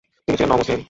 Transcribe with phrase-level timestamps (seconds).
[0.27, 0.79] তিনি ছিলেন নও মুসলিম।